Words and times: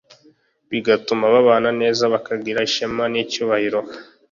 Bigatuma 0.71 1.23
babana 1.33 1.69
neza, 1.81 2.03
bakagira 2.13 2.65
ishema 2.67 3.03
n’icyubahiro. 3.11 3.79